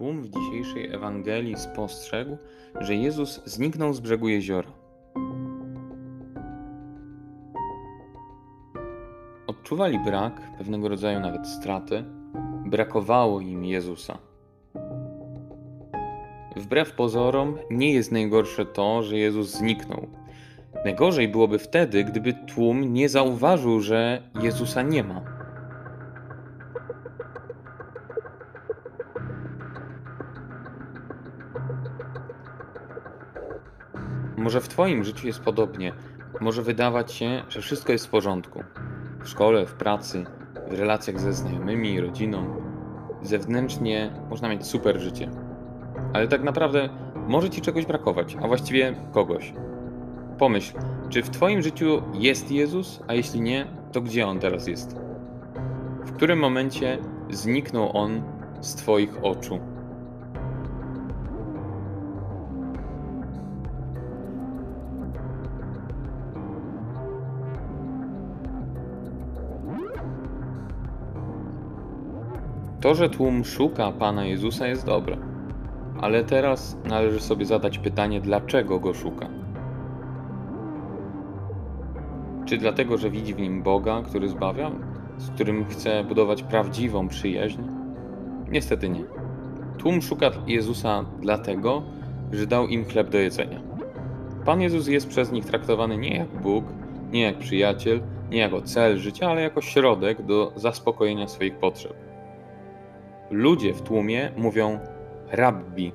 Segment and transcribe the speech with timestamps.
[0.00, 2.36] w dzisiejszej Ewangelii spostrzegł,
[2.80, 4.68] że Jezus zniknął z brzegu jeziora.
[9.46, 12.04] Odczuwali brak, pewnego rodzaju nawet straty,
[12.66, 14.18] brakowało im Jezusa.
[16.56, 20.06] Wbrew pozorom, nie jest najgorsze to, że Jezus zniknął.
[20.84, 25.35] Najgorzej byłoby wtedy, gdyby tłum nie zauważył, że Jezusa nie ma.
[34.36, 35.92] Może w Twoim życiu jest podobnie.
[36.40, 38.64] Może wydawać się, że wszystko jest w porządku.
[39.20, 40.24] W szkole, w pracy,
[40.70, 42.56] w relacjach ze znajomymi rodziną.
[43.22, 45.30] Zewnętrznie można mieć super życie.
[46.12, 46.88] Ale tak naprawdę
[47.28, 49.52] może Ci czegoś brakować, a właściwie kogoś.
[50.38, 54.96] Pomyśl, czy w Twoim życiu jest Jezus, a jeśli nie, to gdzie On teraz jest?
[56.04, 56.98] W którym momencie
[57.30, 58.22] zniknął On
[58.60, 59.75] z Twoich oczu?
[72.80, 75.16] To, że tłum szuka Pana Jezusa jest dobre,
[76.00, 79.28] ale teraz należy sobie zadać pytanie, dlaczego go szuka.
[82.44, 84.70] Czy dlatego, że widzi w nim Boga, który zbawia,
[85.18, 87.62] z którym chce budować prawdziwą przyjaźń?
[88.50, 89.04] Niestety nie.
[89.78, 91.82] Tłum szuka Jezusa dlatego,
[92.32, 93.60] że dał im chleb do jedzenia.
[94.44, 96.64] Pan Jezus jest przez nich traktowany nie jak Bóg,
[97.12, 102.05] nie jak przyjaciel, nie jako cel życia, ale jako środek do zaspokojenia swoich potrzeb.
[103.30, 104.78] Ludzie w tłumie mówią:
[105.30, 105.92] Rabbi,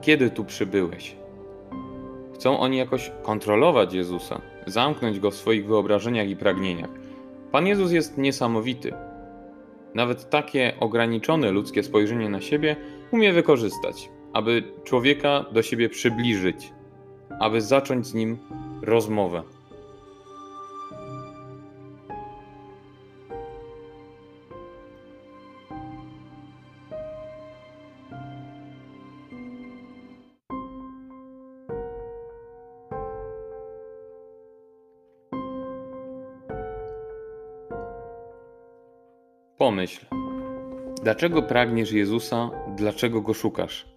[0.00, 1.16] kiedy tu przybyłeś?
[2.34, 6.90] Chcą oni jakoś kontrolować Jezusa, zamknąć go w swoich wyobrażeniach i pragnieniach.
[7.52, 8.92] Pan Jezus jest niesamowity.
[9.94, 12.76] Nawet takie ograniczone ludzkie spojrzenie na siebie
[13.10, 16.72] umie wykorzystać, aby człowieka do siebie przybliżyć,
[17.40, 18.38] aby zacząć z nim
[18.82, 19.42] rozmowę.
[39.62, 40.06] Pomyśl,
[41.02, 43.88] dlaczego pragniesz Jezusa, dlaczego go szukasz?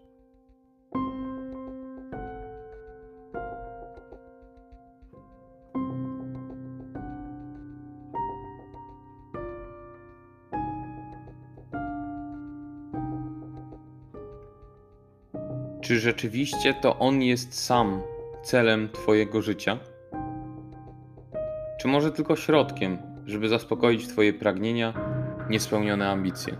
[15.81, 18.01] Czy rzeczywiście to On jest sam
[18.43, 19.77] celem Twojego życia?
[21.81, 25.14] Czy może tylko środkiem, żeby zaspokoić Twoje pragnienia
[25.49, 26.55] niespełnione ambicje.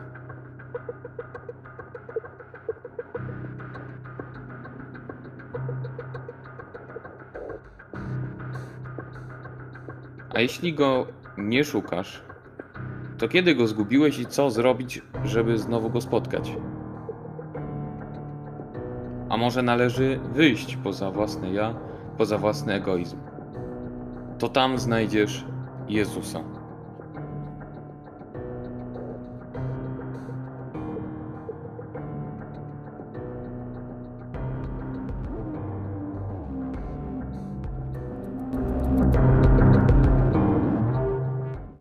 [10.36, 11.08] A jeśli go
[11.38, 12.24] nie szukasz,
[13.18, 16.58] to kiedy go zgubiłeś i co zrobić, żeby znowu go spotkać?
[19.30, 21.76] A może należy wyjść poza własne ja,
[22.18, 23.18] poza własny egoizm?
[24.40, 25.46] To tam znajdziesz
[25.88, 26.55] Jezusa.